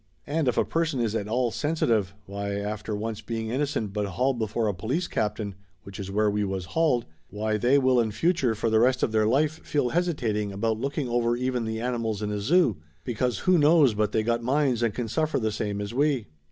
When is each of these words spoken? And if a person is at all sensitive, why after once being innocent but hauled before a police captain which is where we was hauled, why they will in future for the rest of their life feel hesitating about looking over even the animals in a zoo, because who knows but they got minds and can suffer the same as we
And 0.25 0.47
if 0.47 0.57
a 0.57 0.65
person 0.65 0.99
is 0.99 1.13
at 1.13 1.27
all 1.27 1.51
sensitive, 1.51 2.15
why 2.25 2.53
after 2.55 2.95
once 2.95 3.21
being 3.21 3.49
innocent 3.51 3.93
but 3.93 4.07
hauled 4.07 4.39
before 4.39 4.67
a 4.67 4.73
police 4.73 5.07
captain 5.07 5.53
which 5.83 5.99
is 5.99 6.09
where 6.09 6.27
we 6.27 6.43
was 6.43 6.65
hauled, 6.73 7.05
why 7.27 7.57
they 7.57 7.77
will 7.77 7.99
in 7.99 8.09
future 8.09 8.55
for 8.55 8.71
the 8.71 8.79
rest 8.79 9.03
of 9.03 9.11
their 9.11 9.27
life 9.27 9.63
feel 9.63 9.89
hesitating 9.89 10.51
about 10.51 10.79
looking 10.79 11.07
over 11.07 11.35
even 11.35 11.65
the 11.65 11.79
animals 11.79 12.23
in 12.23 12.31
a 12.31 12.39
zoo, 12.39 12.77
because 13.03 13.37
who 13.45 13.59
knows 13.59 13.93
but 13.93 14.11
they 14.11 14.23
got 14.23 14.41
minds 14.41 14.81
and 14.81 14.95
can 14.95 15.07
suffer 15.07 15.37
the 15.37 15.51
same 15.51 15.79
as 15.79 15.93
we 15.93 16.25